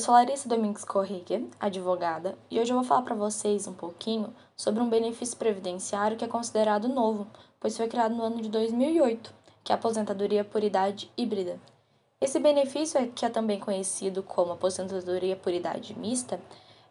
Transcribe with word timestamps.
Sou 0.00 0.14
Larissa 0.14 0.48
Domingues 0.48 0.82
Corrêa, 0.82 1.44
advogada, 1.60 2.34
e 2.50 2.58
hoje 2.58 2.72
eu 2.72 2.76
vou 2.76 2.84
falar 2.84 3.02
para 3.02 3.14
vocês 3.14 3.66
um 3.66 3.74
pouquinho 3.74 4.34
sobre 4.56 4.82
um 4.82 4.88
benefício 4.88 5.36
previdenciário 5.36 6.16
que 6.16 6.24
é 6.24 6.28
considerado 6.28 6.88
novo, 6.88 7.26
pois 7.60 7.76
foi 7.76 7.86
criado 7.86 8.14
no 8.14 8.22
ano 8.22 8.40
de 8.40 8.48
2008, 8.48 9.30
que 9.62 9.70
é 9.70 9.74
a 9.74 9.78
aposentadoria 9.78 10.42
por 10.42 10.64
idade 10.64 11.12
híbrida. 11.18 11.60
Esse 12.18 12.38
benefício, 12.38 12.98
é 12.98 13.08
que 13.08 13.26
é 13.26 13.28
também 13.28 13.60
conhecido 13.60 14.22
como 14.22 14.52
aposentadoria 14.52 15.36
por 15.36 15.52
idade 15.52 15.94
mista, 15.98 16.40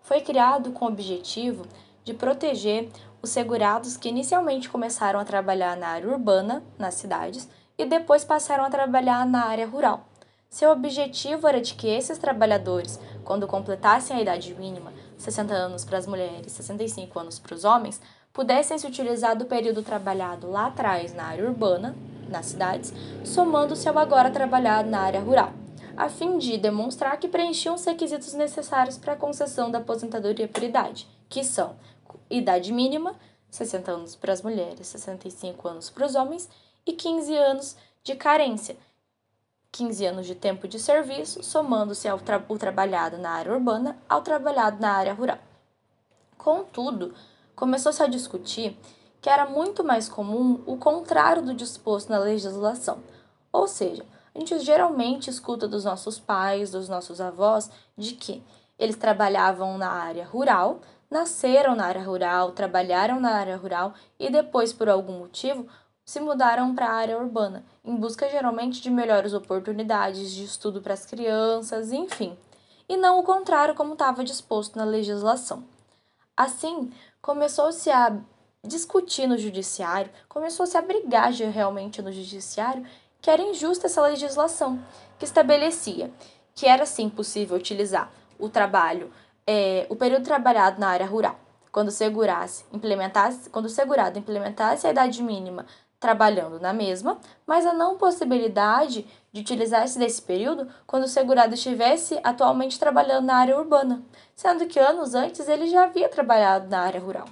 foi 0.04 0.22
criado 0.22 0.72
com 0.72 0.86
o 0.86 0.90
objetivo 0.90 1.66
de 2.04 2.14
proteger 2.14 2.92
os 3.24 3.32
segurados 3.32 3.98
que 3.98 4.10
inicialmente 4.10 4.70
começaram 4.70 5.20
a 5.20 5.26
trabalhar 5.26 5.76
na 5.76 5.88
área 5.88 6.10
urbana, 6.10 6.64
nas 6.78 6.94
cidades, 6.94 7.50
e 7.76 7.86
depois 7.86 8.24
passaram 8.24 8.66
a 8.66 8.70
trabalhar 8.70 9.26
na 9.26 9.46
área 9.46 9.66
rural. 9.66 10.09
Seu 10.50 10.72
objetivo 10.72 11.48
era 11.48 11.62
de 11.62 11.76
que 11.76 11.88
esses 11.88 12.18
trabalhadores, 12.18 13.00
quando 13.24 13.48
completassem 13.48 14.18
a 14.18 14.22
idade 14.22 14.56
mínima, 14.56 14.92
60 15.16 15.54
anos 15.54 15.86
para 15.86 16.00
as 16.00 16.08
mulheres, 16.08 16.52
65 16.54 17.20
anos 17.20 17.38
para 17.38 17.54
os 17.54 17.64
homens, 17.64 18.02
pudessem 18.34 18.76
se 18.78 18.88
utilizar 18.88 19.38
do 19.38 19.46
período 19.46 19.84
trabalhado 19.84 20.50
lá 20.50 20.66
atrás 20.66 21.14
na 21.14 21.26
área 21.26 21.46
urbana, 21.46 21.96
nas 22.28 22.48
cidades, 22.48 22.92
somando-se 23.24 23.88
ao 23.88 24.00
agora 24.00 24.32
trabalhado 24.32 24.90
na 24.90 25.02
área 25.02 25.20
rural, 25.20 25.54
a 25.96 26.10
fim 26.10 26.40
de 26.40 26.58
demonstrar 26.58 27.20
que 27.20 27.28
preenchiam 27.28 27.76
os 27.76 27.86
requisitos 27.86 28.34
necessários 28.34 28.98
para 28.98 29.14
a 29.14 29.18
concessão 29.18 29.70
da 29.70 29.78
aposentadoria 29.78 30.48
por 30.48 30.64
idade, 30.64 31.08
que 31.30 31.44
são 31.44 31.76
idade 32.28 32.74
mínima, 32.74 33.14
60 33.52 33.92
anos 33.92 34.16
para 34.16 34.34
as 34.34 34.42
mulheres, 34.42 34.88
65 34.88 35.68
anos 35.68 35.92
para 35.92 36.08
os 36.08 36.16
homens 36.16 36.50
e 36.88 36.94
15 36.94 37.36
anos 37.36 37.76
de 38.04 38.16
carência, 38.16 38.76
15 39.80 40.06
anos 40.08 40.28
de 40.28 40.36
tempo 40.36 40.68
de 40.68 40.78
serviço, 40.78 41.42
somando-se 41.42 42.06
ao 42.06 42.20
tra 42.20 42.44
o 42.50 42.58
trabalhado 42.58 43.18
na 43.18 43.30
área 43.30 43.54
urbana 43.54 43.98
ao 44.10 44.22
trabalhado 44.22 44.82
na 44.82 44.92
área 44.92 45.14
rural. 45.14 45.38
Contudo, 46.38 47.14
começou-se 47.56 48.04
a 48.04 48.08
discutir 48.08 48.78
que 49.22 49.30
era 49.30 49.46
muito 49.46 49.82
mais 49.82 50.10
comum 50.10 50.62
o 50.66 50.76
contrário 50.76 51.42
do 51.42 51.54
disposto 51.54 52.10
na 52.10 52.20
legislação, 52.20 53.00
ou 53.54 53.70
seja, 53.70 54.06
a 54.36 54.40
gente 54.40 54.60
geralmente 54.60 55.30
escuta 55.30 55.66
dos 55.66 55.86
nossos 55.86 56.20
pais, 56.20 56.72
dos 56.72 56.90
nossos 56.90 57.22
avós, 57.22 57.72
de 57.98 58.16
que 58.16 58.44
eles 58.78 58.98
trabalhavam 58.98 59.78
na 59.78 59.90
área 59.90 60.26
rural, 60.26 60.82
nasceram 61.10 61.74
na 61.74 61.86
área 61.86 62.04
rural, 62.04 62.52
trabalharam 62.52 63.18
na 63.18 63.32
área 63.32 63.56
rural 63.56 63.94
e 64.20 64.30
depois, 64.30 64.74
por 64.74 64.90
algum 64.90 65.20
motivo, 65.20 65.68
se 66.10 66.20
mudaram 66.20 66.74
para 66.74 66.88
a 66.88 66.94
área 66.94 67.20
urbana, 67.20 67.64
em 67.86 67.96
busca 67.96 68.28
geralmente 68.30 68.82
de 68.82 68.90
melhores 68.90 69.32
oportunidades 69.32 70.32
de 70.32 70.44
estudo 70.44 70.82
para 70.82 70.96
as 70.96 71.06
crianças, 71.06 71.92
enfim, 71.92 72.36
e 72.90 72.98
não 72.98 73.20
o 73.20 73.24
contrário 73.24 73.76
como 73.76 73.94
estava 73.94 74.24
disposto 74.24 74.76
na 74.76 74.86
legislação. 74.86 75.64
Assim, 76.36 76.92
começou-se 77.22 77.92
a 77.92 78.18
discutir 78.66 79.28
no 79.28 79.38
judiciário, 79.38 80.10
começou-se 80.28 80.76
a 80.76 80.82
brigar 80.82 81.32
realmente 81.32 82.02
no 82.02 82.12
judiciário 82.12 82.84
que 83.22 83.30
era 83.30 83.44
injusta 83.44 83.86
essa 83.86 84.02
legislação, 84.02 84.84
que 85.20 85.26
estabelecia 85.26 86.12
que 86.56 86.66
era 86.66 86.88
sim 86.88 87.08
possível 87.08 87.56
utilizar 87.56 88.12
o 88.40 88.50
trabalho, 88.50 89.14
é, 89.46 89.86
o 89.90 89.96
período 89.96 90.24
trabalhado 90.24 90.80
na 90.82 90.88
área 90.88 91.06
rural, 91.06 91.40
quando 91.72 91.92
segurasse, 91.92 92.66
implementasse, 92.74 93.48
quando 93.52 93.70
segurado 93.70 94.18
implementasse 94.18 94.88
a 94.88 94.90
idade 94.90 95.22
mínima 95.22 95.68
trabalhando 96.00 96.60
na 96.60 96.72
mesma, 96.72 97.20
mas 97.46 97.66
a 97.66 97.74
não 97.74 97.98
possibilidade 97.98 99.06
de 99.32 99.42
utilizar-se 99.42 100.00
desse 100.00 100.22
período 100.22 100.68
quando 100.88 101.04
o 101.04 101.08
segurado 101.08 101.54
estivesse 101.54 102.20
atualmente 102.24 102.80
trabalhando 102.80 103.26
na 103.26 103.36
área 103.36 103.58
urbana, 103.58 104.02
sendo 104.36 104.66
que 104.66 104.80
anos 104.80 105.14
antes 105.14 105.48
ele 105.48 105.68
já 105.68 105.84
havia 105.84 106.08
trabalhado 106.08 106.70
na 106.70 106.80
área 106.80 107.02
rural. 107.02 107.28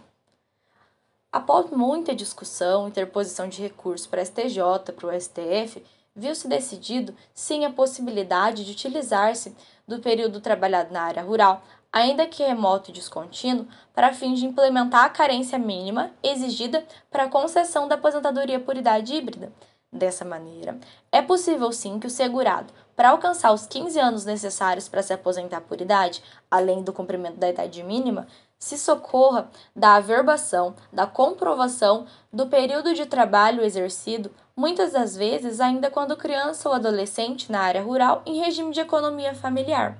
Após 1.32 1.70
muita 1.70 2.16
discussão, 2.16 2.88
interposição 2.88 3.48
de 3.48 3.62
recurso 3.62 4.10
para 4.10 4.22
a 4.22 4.26
STJ, 4.26 4.62
para 4.96 5.08
o 5.08 5.22
STF, 5.22 5.84
viu-se 6.18 6.48
decidido 6.48 7.16
sim 7.34 7.64
a 7.64 7.70
possibilidade 7.70 8.66
de 8.66 8.72
utilizar-se 8.72 9.56
do 9.88 10.00
período 10.00 10.42
trabalhado 10.42 10.92
na 10.92 11.04
área 11.04 11.24
rural 11.24 11.62
ainda 11.92 12.26
que 12.26 12.44
remoto 12.44 12.92
e 12.92 12.94
descontínuo, 12.94 13.68
para 13.94 14.14
fim 14.14 14.34
de 14.34 14.46
implementar 14.46 15.06
a 15.06 15.10
carência 15.10 15.58
mínima 15.58 16.12
exigida 16.22 16.86
para 17.10 17.24
a 17.24 17.30
concessão 17.30 17.88
da 17.88 17.96
aposentadoria 17.96 18.60
por 18.60 18.78
idade 18.78 19.16
híbrida. 19.16 19.52
Dessa 19.92 20.26
maneira, 20.26 20.78
é 21.12 21.22
possível 21.22 21.72
sim 21.72 21.98
que 21.98 22.08
o 22.08 22.10
segurado, 22.10 22.74
para 22.96 23.10
alcançar 23.10 23.54
os 23.54 23.66
15 23.66 23.98
anos 24.00 24.26
necessários 24.26 24.90
para 24.90 25.02
se 25.02 25.14
aposentar 25.14 25.62
por 25.62 25.80
idade, 25.80 26.22
além 26.52 26.84
do 26.84 26.92
cumprimento 26.92 27.38
da 27.38 27.50
idade 27.50 27.82
mínima, 27.84 28.28
se 28.60 28.78
socorra 28.78 29.50
da 29.76 29.96
averbação, 29.96 30.76
da 30.92 31.08
comprovação 31.08 32.06
do 32.34 32.48
período 32.48 32.94
de 32.94 33.06
trabalho 33.06 33.64
exercido, 33.64 34.30
muitas 34.58 34.94
das 34.94 35.16
vezes 35.16 35.62
ainda 35.62 35.92
quando 35.92 36.18
criança 36.18 36.68
ou 36.68 36.74
adolescente 36.74 37.52
na 37.52 37.62
área 37.62 37.84
rural 37.84 38.24
em 38.26 38.40
regime 38.40 38.74
de 38.74 38.82
economia 38.82 39.36
familiar. 39.36 39.96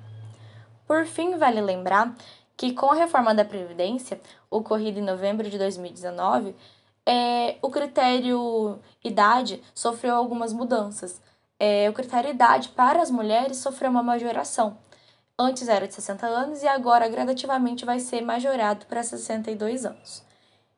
Por 0.84 1.06
fim, 1.06 1.36
vale 1.36 1.60
lembrar 1.60 2.14
que 2.56 2.72
com 2.72 2.90
a 2.90 2.94
reforma 2.96 3.32
da 3.32 3.44
Previdência, 3.44 4.20
ocorrida 4.50 4.98
em 4.98 5.04
novembro 5.04 5.48
de 5.48 5.56
2019, 5.56 6.56
é, 7.06 7.56
o 7.62 7.70
critério 7.70 8.80
idade 9.02 9.62
sofreu 9.72 10.16
algumas 10.16 10.52
mudanças. 10.52 11.22
É, 11.58 11.88
o 11.88 11.92
critério 11.92 12.30
idade 12.30 12.70
para 12.70 13.00
as 13.00 13.10
mulheres 13.10 13.58
sofreu 13.58 13.90
uma 13.90 14.02
majoração. 14.02 14.76
Antes 15.38 15.68
era 15.68 15.86
de 15.86 15.94
60 15.94 16.26
anos 16.26 16.62
e 16.64 16.66
agora 16.66 17.08
gradativamente 17.08 17.84
vai 17.84 18.00
ser 18.00 18.22
majorado 18.22 18.86
para 18.86 19.04
62 19.04 19.86
anos. 19.86 20.24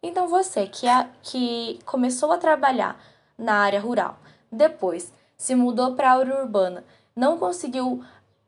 Então 0.02 0.28
você 0.28 0.66
que, 0.66 0.86
a, 0.86 1.08
que 1.22 1.78
começou 1.86 2.30
a 2.30 2.38
trabalhar 2.38 3.00
na 3.40 3.54
área 3.54 3.80
rural, 3.80 4.18
depois 4.52 5.12
se 5.36 5.54
mudou 5.54 5.94
para 5.94 6.12
a 6.12 6.18
área 6.18 6.42
urbana, 6.42 6.84
não 7.16 7.38
conseguiu 7.38 8.04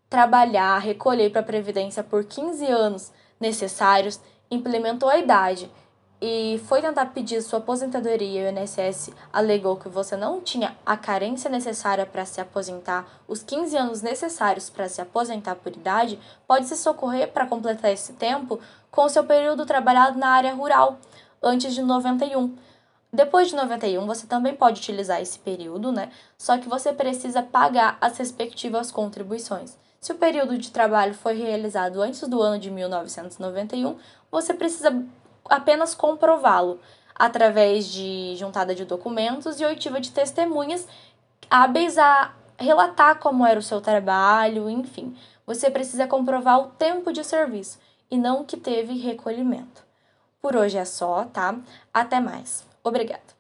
trabalhar, 0.09 0.79
recolher 0.79 1.31
para 1.31 1.41
a 1.41 1.45
Previdência 1.45 2.05
por 2.05 2.25
15 2.25 2.67
anos 2.67 3.13
necessários, 3.41 4.21
implementou 4.51 5.09
a 5.09 5.17
idade 5.17 5.71
e 6.21 6.63
foi 6.67 6.81
tentar 6.81 7.07
pedir 7.07 7.43
sua 7.43 7.59
aposentadoria. 7.59 8.49
E 8.49 8.55
o 8.55 8.61
INSS 8.61 9.11
alegou 9.33 9.77
que 9.77 9.89
você 9.89 10.17
não 10.17 10.41
tinha 10.41 10.77
a 10.87 10.97
carência 10.97 11.51
necessária 11.51 12.07
para 12.07 12.25
se 12.25 12.41
aposentar, 12.41 13.09
os 13.27 13.43
15 13.43 13.77
anos 13.77 14.03
necessários 14.03 14.71
para 14.71 14.89
se 14.89 15.01
aposentar 15.01 15.57
por 15.57 15.73
idade, 15.73 16.21
pode 16.47 16.67
se 16.67 16.77
socorrer 16.77 17.33
para 17.33 17.47
completar 17.47 17.91
esse 17.91 18.13
tempo 18.13 18.61
com 18.91 19.09
seu 19.09 19.25
período 19.25 19.67
trabalhado 19.67 20.19
na 20.19 20.29
área 20.29 20.55
rural, 20.55 20.99
antes 21.43 21.75
de 21.75 21.83
91. 21.83 22.55
Depois 23.15 23.49
de 23.49 23.57
91, 23.57 24.07
você 24.07 24.27
também 24.27 24.57
pode 24.57 24.81
utilizar 24.81 25.21
esse 25.21 25.39
período, 25.39 25.93
né? 25.93 26.11
Só 26.39 26.57
que 26.57 26.67
você 26.67 26.95
precisa 26.95 27.43
pagar 27.43 27.99
as 28.01 28.17
respectivas 28.17 28.91
contribuições. 28.91 29.77
Se 30.01 30.13
o 30.13 30.17
período 30.17 30.57
de 30.57 30.71
trabalho 30.71 31.13
foi 31.13 31.35
realizado 31.35 32.01
antes 32.01 32.27
do 32.27 32.41
ano 32.41 32.59
de 32.59 32.71
1991, 32.71 33.99
você 34.31 34.55
precisa 34.55 35.05
apenas 35.45 35.95
comprová-lo 35.95 36.81
através 37.15 37.87
de 37.87 38.35
juntada 38.37 38.75
de 38.75 38.87
documentos 38.87 39.61
e 39.61 39.65
oitiva 39.67 40.01
de 40.01 40.11
testemunhas 40.11 40.89
hábeis 41.51 41.99
a 41.99 42.33
relatar 42.59 43.19
como 43.19 43.47
era 43.47 43.61
o 43.61 43.63
seu 43.63 43.83
trabalho, 43.83 44.71
enfim. 44.71 45.15
Você 45.47 45.71
precisa 45.71 46.07
comprovar 46.07 46.61
o 46.61 46.69
tempo 46.69 47.13
de 47.13 47.23
serviço 47.23 47.79
e 48.11 48.17
não 48.17 48.43
que 48.43 48.57
teve 48.57 48.95
recolhimento. 48.95 49.85
Por 50.41 50.57
hoje 50.57 50.79
é 50.79 50.85
só, 50.87 51.27
tá? 51.27 51.55
Até 51.93 52.19
mais. 52.21 52.72
Obrigada. 52.85 53.35